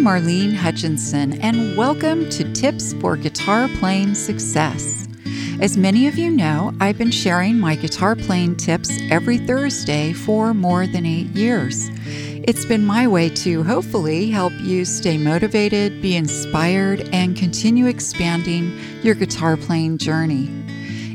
[0.00, 5.06] I'm Marlene Hutchinson, and welcome to Tips for Guitar Playing Success.
[5.60, 10.54] As many of you know, I've been sharing my guitar playing tips every Thursday for
[10.54, 11.90] more than eight years.
[12.48, 18.72] It's been my way to hopefully help you stay motivated, be inspired, and continue expanding
[19.02, 20.48] your guitar playing journey.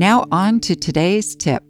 [0.00, 1.62] Now, on to today's tip.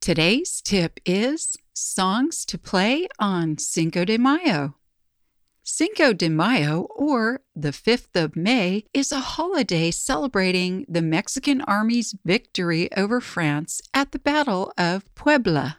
[0.00, 4.76] Today's tip is songs to play on Cinco de Mayo.
[5.64, 12.14] Cinco de Mayo, or the 5th of May, is a holiday celebrating the Mexican Army's
[12.24, 15.78] victory over France at the Battle of Puebla.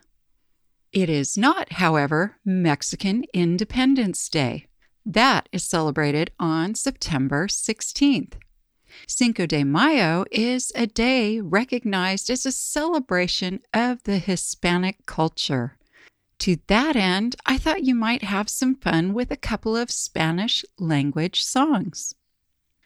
[0.91, 4.67] It is not, however, Mexican Independence Day.
[5.05, 8.33] That is celebrated on September 16th.
[9.07, 15.77] Cinco de Mayo is a day recognized as a celebration of the Hispanic culture.
[16.39, 20.63] To that end, I thought you might have some fun with a couple of Spanish
[20.77, 22.15] language songs.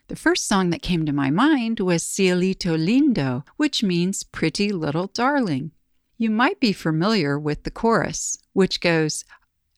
[0.08, 5.06] The first song that came to my mind was Cielito Lindo, which means pretty little
[5.06, 5.70] darling.
[6.18, 9.24] You might be familiar with the chorus, which goes,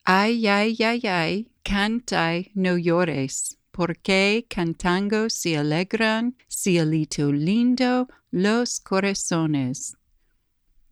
[0.06, 9.94] Ay, ay, ay, ay, cantai, no llores, porque cantando se alegran, cielito lindo, los corazones.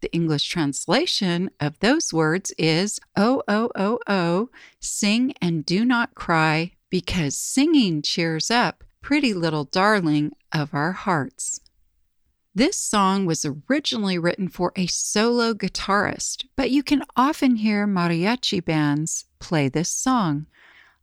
[0.02, 6.14] The English translation of those words is Oh, oh, oh, oh, sing and do not
[6.14, 11.60] cry, because singing cheers up, pretty little darling of our hearts.
[12.54, 18.62] This song was originally written for a solo guitarist, but you can often hear mariachi
[18.62, 20.46] bands play this song.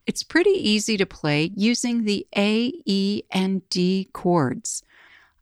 [0.06, 4.82] It's pretty easy to play using the A, E, and D chords.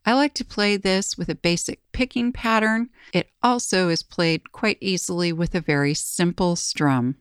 [0.05, 2.91] I like to play this with a basic picking pattern.
[3.13, 7.17] It also is played quite easily with a very simple strum.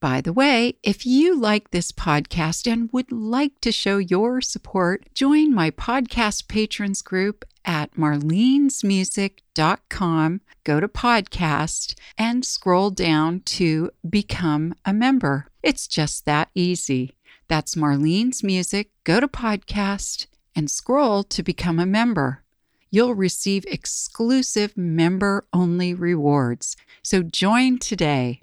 [0.00, 5.08] By the way, if you like this podcast and would like to show your support,
[5.14, 10.40] join my podcast patrons group at marlenesmusic.com.
[10.64, 15.48] Go to podcast and scroll down to become a member.
[15.64, 17.16] It's just that easy.
[17.48, 18.90] That's Marlene's Music.
[19.02, 22.42] Go to podcast and scroll to become a member.
[22.90, 26.76] You'll receive exclusive member only rewards.
[27.02, 28.42] So join today.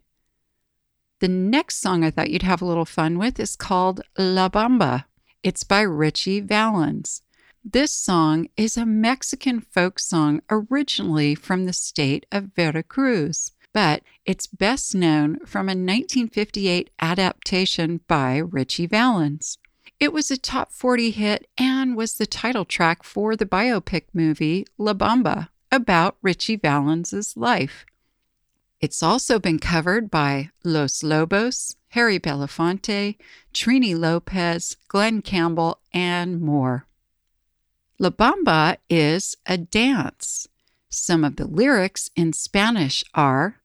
[1.20, 5.06] The next song I thought you'd have a little fun with is called La Bamba.
[5.44, 7.22] It's by Ritchie Valens.
[7.64, 14.48] This song is a Mexican folk song originally from the state of Veracruz, but it's
[14.48, 19.58] best known from a 1958 adaptation by Ritchie Valens.
[20.00, 24.66] It was a top 40 hit and was the title track for the biopic movie
[24.78, 27.86] La Bamba about Ritchie Valens' life.
[28.80, 33.16] It's also been covered by Los Lobos, Harry Belafonte,
[33.54, 36.88] Trini Lopez, Glen Campbell, and more.
[38.00, 40.48] La Bamba is a dance.
[40.90, 43.61] Some of the lyrics in Spanish are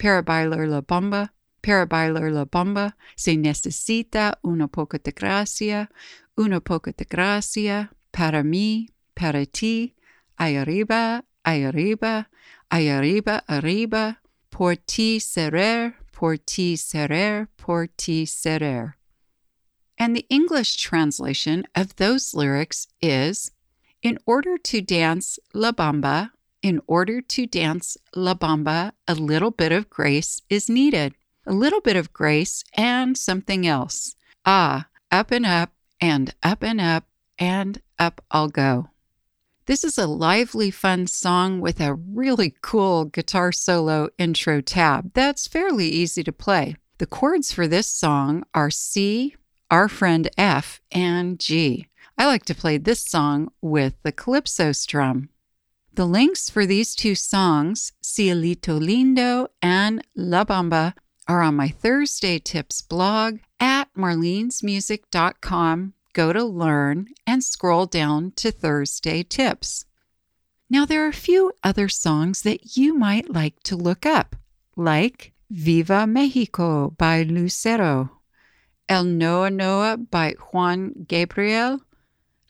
[0.00, 2.94] Para bailar la bamba, para bailar la bamba.
[3.16, 5.90] Se necesita una poca de gracia,
[6.36, 9.94] una poca de gracia para mí, para ti,
[10.38, 12.28] ahí arriba, ahí arriba,
[12.70, 18.94] arriba, arriba, por ti serer, por ti serer, por ti serer.
[19.98, 23.52] And the English translation of those lyrics is
[24.02, 26.30] In order to dance La Bamba,
[26.62, 31.14] in order to dance La Bamba, a little bit of grace is needed
[31.46, 34.14] a little bit of grace, and something else.
[34.44, 37.04] Ah, up and up, and up and up,
[37.38, 38.90] and up I'll go.
[39.66, 45.46] This is a lively, fun song with a really cool guitar solo intro tab that's
[45.46, 46.76] fairly easy to play.
[46.98, 49.36] The chords for this song are C,
[49.70, 51.86] our friend F, and G.
[52.18, 55.30] I like to play this song with the calypso strum.
[56.00, 60.94] The links for these two songs, Cielito Lindo and La Bamba,
[61.28, 65.92] are on my Thursday Tips blog at marlenesmusic.com.
[66.14, 69.84] Go to Learn and scroll down to Thursday Tips.
[70.70, 74.36] Now, there are a few other songs that you might like to look up,
[74.76, 78.22] like Viva Mexico by Lucero,
[78.88, 81.82] El Noa Noa by Juan Gabriel,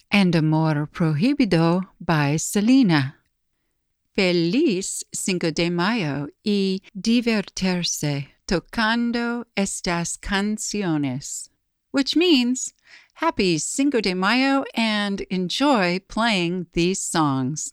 [0.08, 3.17] and Amor Prohibido by Selena.
[4.14, 11.50] Feliz Cinco de Mayo y divertirse tocando estas canciones,
[11.92, 12.74] which means
[13.14, 17.72] Happy Cinco de Mayo and enjoy playing these songs.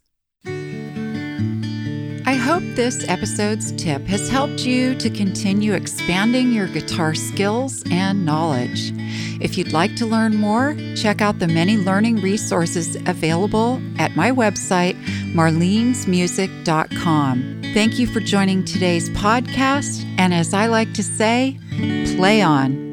[2.27, 8.25] I hope this episode's tip has helped you to continue expanding your guitar skills and
[8.25, 8.91] knowledge.
[9.39, 14.29] If you'd like to learn more, check out the many learning resources available at my
[14.29, 14.97] website,
[15.33, 17.61] marlenesmusic.com.
[17.73, 21.57] Thank you for joining today's podcast, and as I like to say,
[22.15, 22.86] play on.